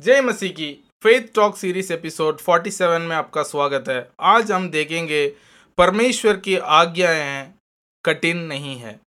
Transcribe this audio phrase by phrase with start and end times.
[0.00, 5.36] जय मसीह की faith talk series episode 47 में आपका स्वागत है। आज हम देखेंगे
[5.78, 7.58] परमेश्वर की आज्ञाएँ हैं
[8.04, 9.00] कठिन नहीं है।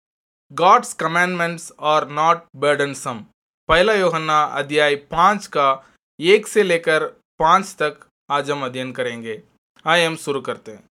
[0.52, 3.24] गॉड्स कमांडमेंट्स और नॉट बर्डनसम
[3.68, 5.84] पहला योहन्ना अध्याय पाँच का
[6.20, 7.04] एक से लेकर
[7.38, 8.00] पाँच तक
[8.30, 9.42] आज हम अध्ययन करेंगे।
[9.86, 10.84] आइए हम शुरू करते हैं।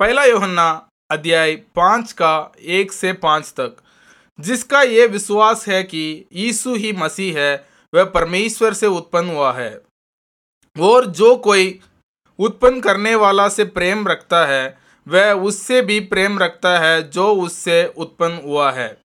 [0.00, 3.76] पहला योहन्ना अध्याय पाँच का एक से पाँच तक।
[4.40, 9.80] जिसका ये विश्वास है कि यीशु ही मसीह है, वह परमेश्वर से उत्पन्न हुआ है।
[10.80, 11.80] और जो कोई
[12.38, 17.94] उत्पन्न करने वाला से प्रेम रखता है, वह उससे भी प्रेम रखता है जो उससे
[17.96, 18.98] उत्पन्न हुआ है।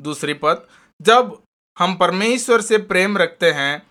[0.00, 0.66] दूसरी पद,
[1.02, 1.42] जब
[1.78, 3.86] हम परमेश्वर से प्रेम रखते हैं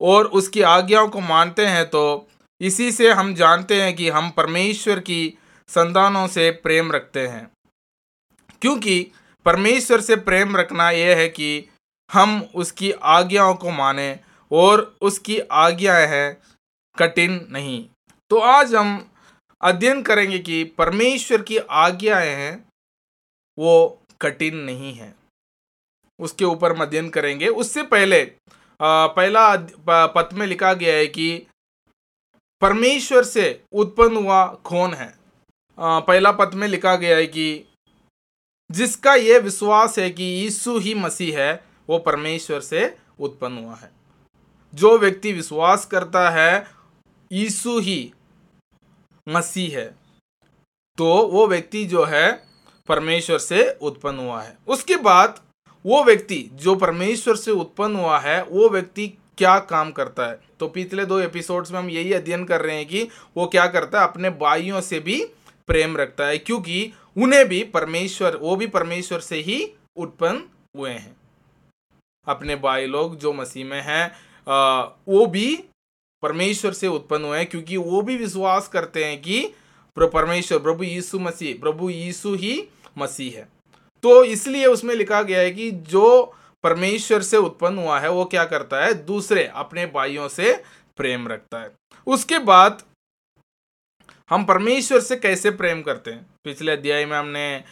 [0.00, 2.28] और उसकी आज्ञाओं को मानते हैं तो
[2.60, 7.50] इसी से हम जानते हैं कि हम परमेश्वर की संतानों से प्रेम रखते हैं।
[8.62, 9.10] क्योंकि
[9.44, 11.68] परमेश्वर से प्रेम रखना यह है कि
[12.12, 14.20] हम उसकी आज्ञाओं को माने
[14.52, 16.42] और उसकी आज्ञाएँ हैं,
[16.98, 17.88] कठिन नहीं।
[18.30, 19.10] तो आज हम
[19.62, 22.68] अध्ययन करेंगे कि परमेश्वर की आज्ञाएँ हैं,
[23.58, 25.14] वो कठिन नहीं है।
[26.18, 28.22] उसके ऊपर हम अध्ययन करेंगे। उससे पहले
[28.82, 29.56] पहला
[30.06, 31.46] पद में लिखा गया है कि
[32.60, 35.25] परमेश्वर से उत्पन्न हुआ कौन है।
[35.78, 37.64] पहला पद में लिखा गया है कि
[38.70, 43.90] जिसका यह विश्वास है कि यीशु ही मसीह है, वो परमेश्वर से उत्पन्न हुआ है।
[44.74, 46.66] जो व्यक्ति विश्वास करता है,
[47.30, 48.12] यीशु ही
[49.26, 49.86] मसीह है
[50.98, 52.32] तो वो व्यक्ति जो है,
[52.88, 55.40] परमेश्वर से उत्पन्न हुआ है। उसके बाद
[55.84, 59.06] वो व्यक्ति जो परमेश्वर से उत्पन्न हुआ है, वो व्यक्ति
[59.38, 60.38] क्या काम करता है?
[60.60, 63.02] तो पिछले दो एपिसोड्स में हम यही अध्ययन कर रहे हैं कि
[63.36, 65.24] वो क्या करता है, अपने भाइयों से भी
[65.68, 70.42] प्रेम रखता है, क्योंकि उन्हें भी परमेश्वर, वो भी परमेश्वर से ही उत्पन्न
[70.74, 71.16] हुए हैं।
[72.26, 74.06] अपने भाई लोग जो मसीह में हैं
[75.08, 75.54] वो भी
[76.22, 79.52] परमेश्वर से उत्पन्न हुए हैं, क्योंकि वो भी विश्वास करते हैं कि
[79.96, 82.62] परमेश्वर, प्रभु यीशु मसीह, प्रभु यीशु ही
[82.98, 83.48] मसीह है।
[84.04, 88.44] तो इसलिए उसमें लिखा गया है कि जो परमेश्वर से उत्पन्न हुआ है, वो क्या
[88.44, 88.92] करता है?
[88.96, 90.54] दूसरे अपने भाइयों से
[90.96, 91.70] प्रेम रखता है।
[92.06, 92.82] उसके बाद
[94.30, 96.26] हम परमेश्वर से कैसे प्रेम करते हैं?
[96.44, 97.64] पिछले अध्याय में हमने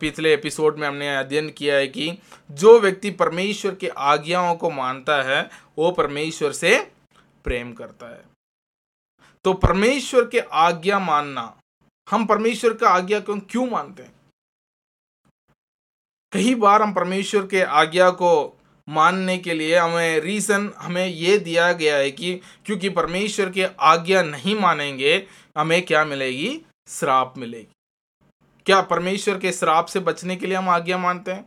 [0.00, 2.18] पिछले एपिसोड में हमने अध्ययन किया है कि
[2.50, 5.48] जो व्यक्ति परमेश्वर की आज्ञाओं को मानता है,
[5.78, 6.78] वो परमेश्वर से
[7.44, 8.24] प्रेम करता है।
[9.44, 11.56] तो परमेश्वर के आज्ञा मानना,
[12.10, 14.12] हम परमेश्वर का आज्ञा क्यों क्यों मानते हैं?
[16.32, 18.32] कई बार हम परमेश्वर के आज्ञा को
[18.88, 22.34] मानने के लिए हमें रीज़न हमें ये दिया गया है कि
[22.66, 25.22] क्योंकि परमेश्वर की आज्ञा नहीं मानेंगे,
[25.58, 26.60] हमें क्या मिलेगी?
[26.88, 27.68] श्राप मिलेगी।
[28.66, 31.44] क्या परमेश्वर के श्राप से बचने के लिए हम आज्ञा मानते हैं?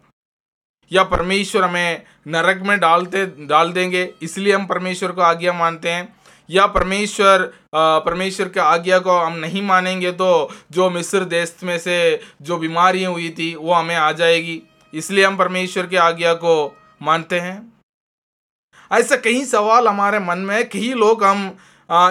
[0.92, 6.16] या परमेश्वर हमें नरक में डालते, डाल देंगे, इसलिए हम परमेश्वर को आज्ञा मानते हैं?
[6.50, 7.42] या परमेश्वर
[7.76, 13.12] परमेश्वर के आज्ञा को हम नहीं मानेंगे तो जो मिस्र देश में से जो बीमारियाँ
[13.12, 14.62] हुई थी, वो हमें आ जाएगी।
[14.94, 17.58] इसलिए हम परमेश्वर की आज्ञा को मानते हैं।
[18.92, 21.46] ऐसा कई सवाल हमारे मन में है कई लोग हम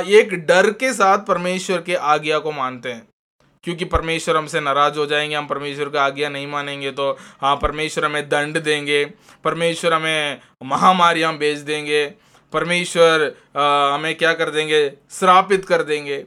[0.08, 3.06] एक डर के साथ परमेश्वर के आज्ञा को मानते हैं।
[3.64, 7.10] क्योंकि परमेश्वर हमसे नाराज़ हो जाएँगे, हम परमेश्वर का आज्ञा नहीं मानेंगे तो
[7.40, 9.04] हाँ परमेश्वर हमें दंड देंगे,
[9.44, 12.06] परमेश्वर हमें महामारियाँ भेज देंगे,
[12.52, 13.34] परमेश्वर
[13.94, 16.24] हमें क्या कर देंगे, श्रापित कर देंगे।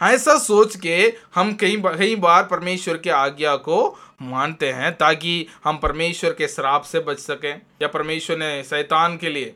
[0.00, 0.96] ऐसा सोच के
[1.34, 3.78] हम कई कई बार परमेश्वर के आज्ञा को
[4.22, 9.30] मानते हैं ताकि हम परमेश्वर के श्राप से बच सकें या परमेश्वर ने शैतान के
[9.30, 9.54] लिए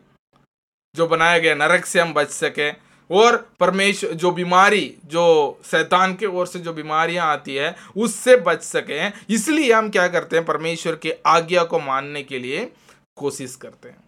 [0.96, 2.76] जो बनाया गया नरक से हम बच सकें।
[3.10, 8.62] और परमेश्वर जो बीमारी, जो शैतान के ओर से जो बीमारियाँ आती है, उससे बच
[8.62, 10.44] सकें। इसलिए हम क्या करते हैं?
[10.46, 12.72] परमेश्वर के आज्ञा को मानने के लिए
[13.16, 14.04] कोशिश करते हैं।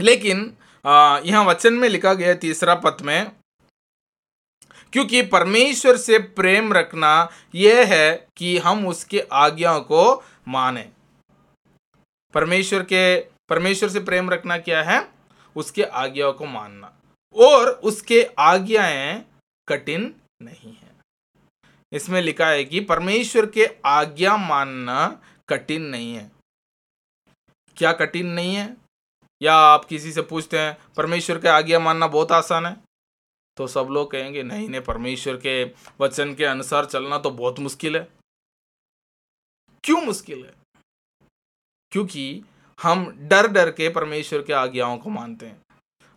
[0.00, 0.54] लेकिन
[1.26, 3.30] यहाँ वचन में लिखा गया तीसरा पथ में
[4.94, 10.92] क्योंकि परमेश्वर से प्रेम रखना यह है कि हम उसके आज्ञाओं को माने।
[12.34, 15.12] परमेश्वर के, परमेश्वर से प्रेम रखना क्या है?
[15.56, 16.92] उसके आज्ञाओं को मानना।
[17.34, 19.24] और उसके आज्ञाएँ
[19.68, 20.92] कठिन नहीं है।
[21.92, 26.32] इसमें लिखा है कि परमेश्वर के आज्ञा मानना कठिन नहीं है।
[27.76, 28.76] क्या कठिन नहीं है?
[29.42, 32.83] या आप किसी से पूछते हैं, परमेश्वर के आज्ञा मानना बहुत आसान है?
[33.56, 35.64] तो सब लोग कहेंगे, नहीं नहीं, परमेश्वर के
[36.00, 38.08] वचन के अनुसार चलना तो बहुत मुश्किल है।
[39.84, 40.54] क्यों मुश्किल है?
[41.92, 42.44] क्योंकि
[42.82, 45.62] हम डर डर के परमेश्वर के आज्ञाओं को मानते हैं।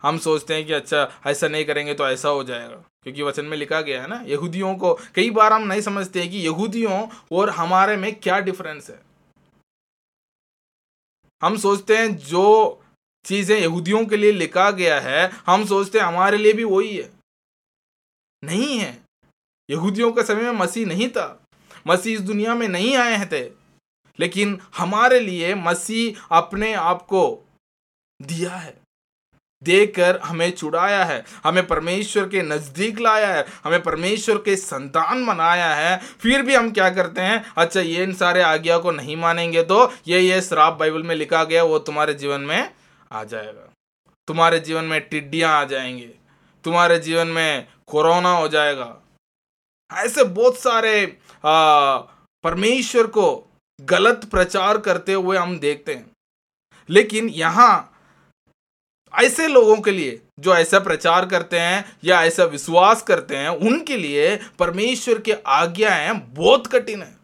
[0.03, 3.57] हम सोचते हैं कि अच्छा ऐसा नहीं करेंगे तो ऐसा हो जाएगा। क्योंकि वचन में
[3.57, 7.49] लिखा गया है ना, यहूदियों को कई बार हम नहीं समझते हैं कि यहूदियों और
[7.49, 9.01] हमारे में क्या डिफरेंस है।
[11.43, 12.81] हम सोचते हैं जो
[13.25, 17.16] चीज़ें यहूदियों के लिए लिखा गया है, हम सोचते हैं हमारे लिए भी वही है।
[18.43, 19.01] नहीं है।
[19.69, 21.43] यहूदियों के समय में मसीह नहीं था।
[21.87, 23.49] मसीह इस दुनिया में नहीं आए थे।
[24.19, 27.49] लेकिन हमारे लिए मसीह अपने आप को
[28.21, 28.77] दिया है।
[29.63, 35.75] देकर हमें छुड़ाया है। हमें परमेश्वर के नज़दीक लाया है। हमें परमेश्वर के संतान बनाया
[35.75, 37.53] है। फिर भी हम क्या करते हैं?
[37.57, 41.43] अच्छा ये इन सारे आज्ञा को नहीं मानेंगे तो ये ये श्राप बाइबल में लिखा
[41.43, 42.73] गया, वो तुम्हारे जीवन में
[43.11, 43.73] आ जाएगा।
[44.27, 46.26] तुम्हारे जीवन में टिड्डियाँ आ जाएँगे।
[46.67, 49.01] तुम्हारे जीवन में कोरोना हो जाएगा।
[49.93, 51.19] ऐसे बहुत सारे
[52.43, 53.27] परमेश्वर को
[53.81, 56.11] गलत प्रचार करते हुए हम देखते हैं।
[56.89, 57.93] लेकिन यहाँ
[59.13, 63.97] ऐसे लोगों के लिए जो ऐसा प्रचार करते हैं या ऐसा विश्वास करते हैं, उनके
[63.97, 67.17] लिए परमेश्वर की आज्ञाएँ बहुत कठिन है।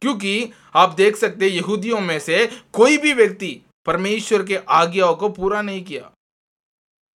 [0.00, 5.28] क्योंकि आप देख सकते हैं, यहूदियों में से कोई भी व्यक्ति परमेश्वर के आज्ञाओं को
[5.28, 6.10] पूरा नहीं किया।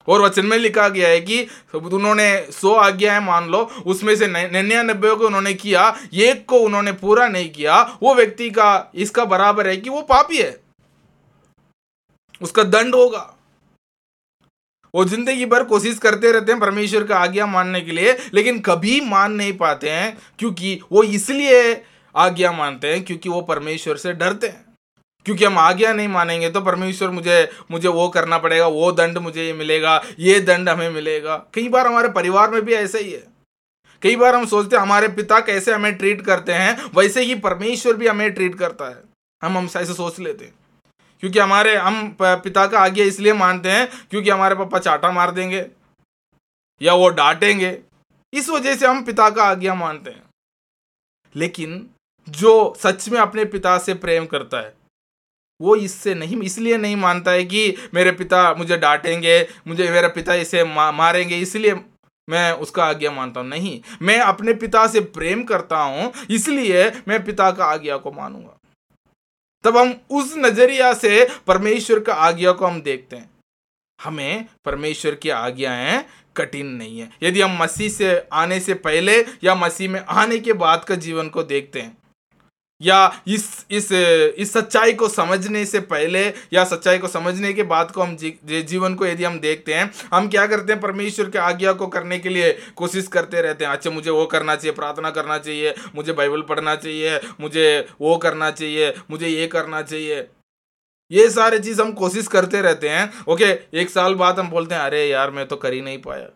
[0.09, 5.15] और वचन में लिखा गया है कि उन्होंने सौ आज्ञाएँ मान लो, उसमें से निन्यानबे
[5.15, 9.77] को उन्होंने किया, एक को उन्होंने पूरा नहीं किया, वो व्यक्ति का, इसका बराबर है
[9.77, 10.59] कि वो पापी है।
[12.43, 13.33] उसका दंड होगा।
[14.95, 19.01] वो ज़िंदगी भर कोशिश करते रहते हैं परमेश्वर का आज्ञा मानने के लिए, लेकिन कभी
[19.01, 21.83] मान नहीं पाते हैं, क्योंकि वो इसलिए
[22.15, 24.66] आज्ञा मानते हैं क्योंकि वो परमेश्वर से डरते हैं।
[25.27, 29.45] क्योंकि हम आज्ञा नहीं मानेंगे तो परमेश्वर मुझे मुझे वो करना पड़ेगा, वो दंड मुझे
[29.47, 33.25] ये मिलेगा, ये दंड हमें मिलेगा। कई बार हमारे परिवार में भी ऐसा ही है।
[34.03, 37.93] कई बार हम सोचते हैं, हमारे पिता कैसे हमें ट्रीट करते हैं, वैसे ही परमेश्वर
[37.93, 39.03] भी हमें ट्रीट करता है।
[39.43, 40.55] हम हम ऐसे सोच लेते हैं।
[41.21, 45.67] क्योंकि हमारे, हम पिता का आज्ञा इसलिए मानते हैं, क्योंकि हमारे पापा चाटा मार देंगे,
[46.83, 47.79] या वो डांटेंगे,
[48.33, 50.25] इस वजह से हम पिता का आज्ञा मानते हैं।
[51.37, 51.91] लेकिन
[52.29, 54.86] जो सच में अपने पिता से प्रेम करता है
[55.61, 60.35] वो इससे नहीं इसलिए नहीं मानता है कि मेरे पिता मुझे डांटेंगे मुझे मेरे पिता
[60.35, 61.75] इसे मा, मारेंगे इसलिए
[62.29, 67.25] मैं उसका आज्ञा मानता हूँ। नहीं मैं अपने पिता से प्रेम करता हूँ इसलिए मैं
[67.25, 68.59] पिता का आज्ञा को मानूँगा।
[69.65, 73.31] तब हम उस नज़रिया से परमेश्वर का आज्ञा को हम देखते हैं।
[73.99, 76.05] हमें परमेश्वर की आज्ञाएँ
[76.37, 80.53] कठिन नहीं है। यदि हम मसीह से आने से पहले या मसीह में आने के
[80.55, 81.97] बाद का जीवन को देखते हैं
[82.81, 87.91] या इस इस इस सच्चाई को समझने से पहले या सच्चाई को समझने के बाद
[87.91, 90.81] को हम जी, जीवन को यदि हम देखते हैं हम क्या करते हैं?
[90.81, 94.57] परमेश्वर के आज्ञा को करने के लिए कोशिश करते रहते हैं। अच्छा मुझे वो करना
[94.57, 99.83] चाहिए प्रार्थना करना चाहिए मुझे बाइबल पढ़ना चाहिए मुझे वो करना चाहिए मुझे ये करना
[99.83, 100.27] चाहिए।
[101.11, 103.51] ये सारे चीज़ हम कोशिश करते रहते हैं। ओके
[103.81, 106.29] एक साल बाद हम बोलते हैं अरे यार मैं तो कर ही नहीं पाया।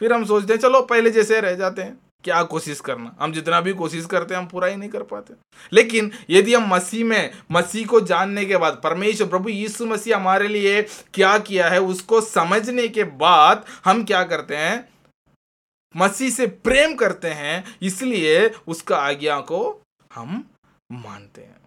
[0.00, 3.16] फिर हम सोचते हैं चलो पहले जैसे रह जाते हैं। क्या कोशिश करना?
[3.20, 5.34] हम जितना भी कोशिश करते हैं, हम पूरा ही नहीं कर पाते।
[5.72, 10.48] लेकिन यदि हम मसीह में, मसीह को जानने के बाद, परमेश्वर, प्रभु यीशु मसीह हमारे
[10.48, 10.82] लिए
[11.14, 14.88] क्या किया है, उसको समझने के बाद हम क्या करते हैं?
[15.96, 19.82] मसीह से प्रेम करते हैं, इसलिए उसका आज्ञा को
[20.14, 20.50] हम
[20.92, 21.60] मानते हैं।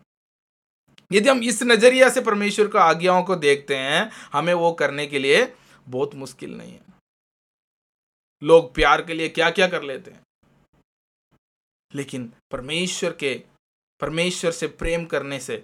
[1.11, 5.19] यदि हम इस नज़रिया से परमेश्वर का आज्ञाओं को देखते हैं, हमें वो करने के
[5.19, 5.53] लिए
[5.87, 6.81] बहुत मुश्किल नहीं है।
[8.43, 10.21] लोग प्यार के लिए क्या क्या कर लेते हैं?
[11.95, 13.33] लेकिन परमेश्वर के,
[14.01, 15.63] परमेश्वर से प्रेम करने से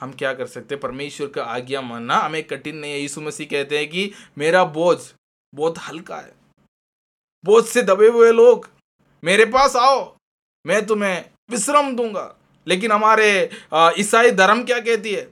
[0.00, 0.80] हम क्या कर सकते हैं?
[0.80, 4.98] परमेश्वर का आज्ञा मानना हमें कठिन नहीं है। यीशु मसीह कहते हैं कि मेरा बोझ
[5.54, 6.32] बहुत हल्का है।
[7.44, 8.68] बोझ से दबे हुए लोग,
[9.24, 10.14] मेरे पास आओ,
[10.66, 12.34] मैं तुम्हें विश्रम दूँगा।
[12.66, 13.50] लेकिन हमारे
[13.98, 15.30] ईसाई धर्म क्या कहती है?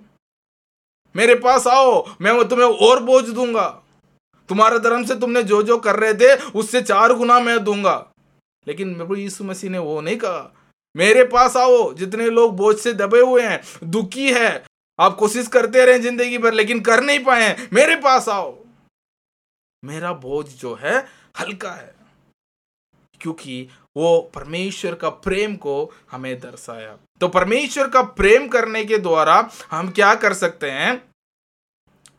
[1.16, 3.68] मेरे पास आओ, मैं वो तुम्हें और बोझ दूँगा।
[4.48, 8.09] तुम्हारे धर्म से तुमने जो जो कर रहे थे, उससे चार गुना मैं दूँगा।
[8.66, 10.56] लेकिन प्रभु यीशु मसीह ने वो नहीं कहा।
[10.94, 14.64] मेरे पास आओ, जितने लोग बोझ से दबे हुए हैं, दुखी है,
[14.98, 18.56] आप कोशिश करते रहे ज़िंदगी भर, लेकिन कर नहीं पाए मेरे पास आओ।
[19.82, 20.98] मेरा बोझ जो है,
[21.40, 21.94] हल्का है,
[23.20, 29.36] क्योंकि वो परमेश्वर का प्रेम को हमें दर्शाया। तो परमेश्वर का प्रेम करने के द्वारा
[29.70, 30.96] हम क्या कर सकते हैं?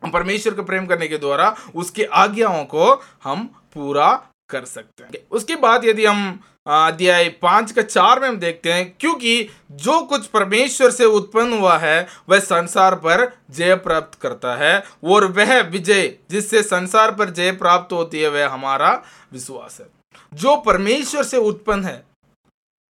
[0.02, 2.92] परमेश्वर का प्रेम करने के द्वारा उसके आज्ञाओं को
[3.24, 4.10] हम पूरा
[4.52, 8.96] कर सकते हैं। उसके बाद यदि हम अध्याय पाँच का चार में हम देखते हैं,
[9.00, 14.82] क्योंकि जो कुछ परमेश्वर से उत्पन्न हुआ है, वह संसार पर जय प्राप्त करता है,
[15.04, 19.86] और वह विजय, जिससे संसार पर जय प्राप्त होती है, वह हमारा विश्वास है।
[20.34, 22.02] जो परमेश्वर से उत्पन्न है,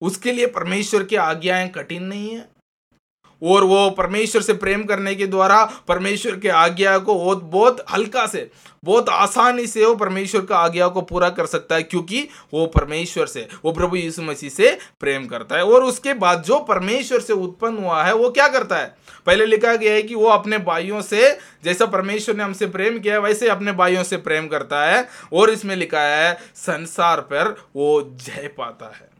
[0.03, 2.49] उसके लिए परमेश्वर की आज्ञाएँ कठिन नहीं है।
[3.43, 8.27] और वो परमेश्वर से प्रेम करने के द्वारा परमेश्वर के आज्ञा को बहुत बहुत हल्का
[8.27, 8.51] से,
[8.85, 13.27] बहुत आसानी से वो परमेश्वर का आज्ञा को पूरा कर सकता है, क्योंकि वो परमेश्वर
[13.27, 17.33] से, वो प्रभु यीशु मसीह से प्रेम करता है। और उसके बाद जो परमेश्वर से
[17.33, 18.97] उत्पन्न हुआ है, वो क्या करता है?
[19.27, 23.15] पहले लिखा गया है कि वो अपने भाइयों से, जैसा परमेश्वर ने हमसे प्रेम किया
[23.15, 28.03] है, वैसे अपने भाइयों से प्रेम करता है। और इसमें लिखा है, संसार पर वो
[28.03, 29.11] जय पाता है।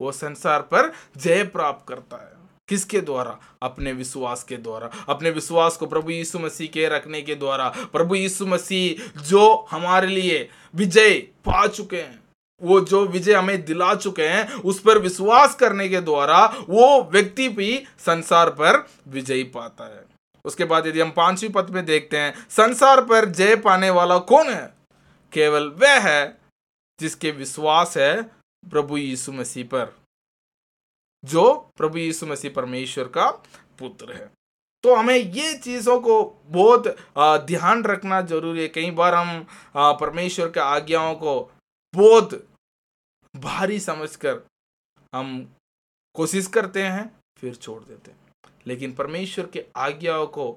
[0.00, 2.39] वो संसार पर जय प्राप्त करता है।
[2.70, 3.38] किसके द्वारा?
[3.62, 8.14] अपने विश्वास के द्वारा। अपने विश्वास को प्रभु यीशु मसीह के रखने के द्वारा। प्रभु
[8.14, 12.20] यीशु मसीह जो हमारे लिए विजय पा चुके हैं,
[12.62, 17.48] वो जो विजय हमें दिला चुके हैं, उस पर विश्वास करने के द्वारा वो व्यक्ति
[17.48, 20.04] भी संसार पर विजयी पाता है।
[20.44, 24.48] उसके बाद यदि हम पांचवी पद में देखते हैं, संसार पर जय पाने वाला कौन
[24.48, 24.74] है?
[25.32, 26.38] केवल वह है
[27.00, 28.22] जिसके विश्वास है
[28.70, 29.99] प्रभु यीशु मसीह पर।
[31.24, 33.30] जो प्रभु यीशु मसीह परमेश्वर का
[33.78, 34.30] पुत्र है।
[34.84, 36.86] तो हमें ये चीज़ों को बहुत
[37.46, 39.46] ध्यान रखना ज़रूरी है। कई बार हम
[39.76, 41.34] परमेश्वर के आज्ञाओं को
[41.94, 42.34] बहुत
[43.36, 44.40] भारी समझकर
[45.14, 45.54] हम
[46.14, 48.18] कोशिश करते हैं, फिर छोड़ देते हैं।
[48.66, 50.52] लेकिन परमेश्वर के आज्ञाओं को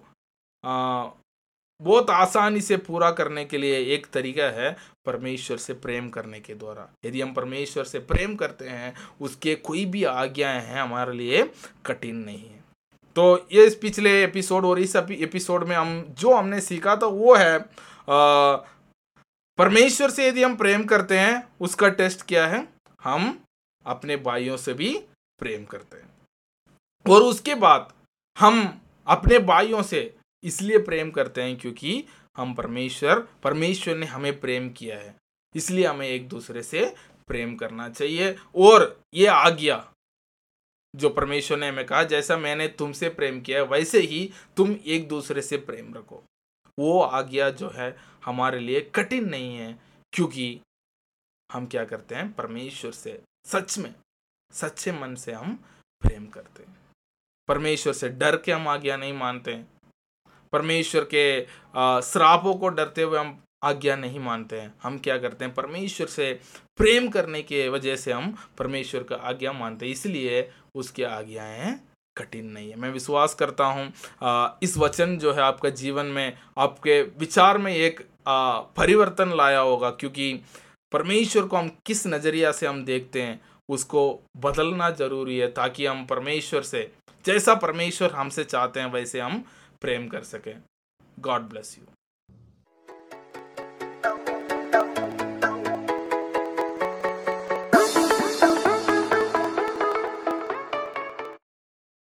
[1.83, 4.75] बहुत आसानी से पूरा करने के लिए एक तरीका है
[5.05, 9.85] परमेश्वर से प्रेम करने के द्वारा। यदि हम परमेश्वर से प्रेम करते हैं, उसके कोई
[9.85, 11.51] भी आज्ञाएँ हैं, हमारे लिए
[11.85, 12.63] कठिन नहीं है।
[13.15, 17.35] तो ये इस पिछले एपिसोड और इस एपिसोड में हम, जो हमने सीखा था, वो
[17.35, 17.59] है
[19.57, 22.67] परमेश्वर से यदि हम प्रेम करते हैं, उसका टेस्ट क्या है?
[23.03, 23.39] हम
[23.85, 24.97] अपने भाइयों से भी
[25.39, 26.09] प्रेम करते हैं।
[27.09, 27.93] और उसके बाद
[28.39, 32.05] हम अपने भाइयों से इसलिए प्रेम करते हैं क्योंकि
[32.37, 35.15] हम परमेश्वर परमेश्वर ने हमें प्रेम किया है।
[35.55, 36.95] इसलिए हमें एक दूसरे से
[37.27, 39.89] प्रेम करना चाहिए। और ये आज्ञा
[40.95, 45.07] जो परमेश्वर ने हमें कहा, जैसा मैंने तुमसे प्रेम किया है, वैसे ही तुम एक
[45.07, 46.23] दूसरे से प्रेम रखो।
[46.79, 49.79] वो आज्ञा जो है, हमारे लिए कठिन नहीं है,
[50.13, 50.61] क्योंकि
[51.51, 52.33] हम क्या करते हैं?
[52.33, 53.95] परमेश्वर से, सच में,
[54.51, 55.65] सच्चे मन से हम
[56.01, 56.77] प्रेम करते हैं।
[57.47, 59.72] परमेश्वर से डर के हम आज्ञा नहीं मानते हैं।
[60.53, 61.41] परमेश्वर के
[62.09, 65.53] श्रापों को डरते हुए हम आज्ञा नहीं मानते हैं। हम क्या करते हैं?
[65.53, 66.33] परमेश्वर से
[66.77, 71.79] प्रेम करने के वजह से हम परमेश्वर का आज्ञा मानते हैं। इसलिए उसकी आज्ञाएँ
[72.17, 73.91] कठिन नहीं है। मैं विश्वास करता हूँ
[74.63, 78.01] इस वचन जो है आपका जीवन में, आपके विचार में एक
[78.77, 80.33] परिवर्तन लाया होगा। क्योंकि
[80.91, 84.03] परमेश्वर को हम किस नज़रिया से हम देखते हैं, उसको
[84.37, 86.91] बदलना ज़रूरी है। ताकि हम परमेश्वर से,
[87.25, 89.43] जैसा परमेश्वर हमसे चाहते हैं, वैसे हम
[89.83, 90.55] प्रेम कर सकें।
[91.19, 91.92] God bless you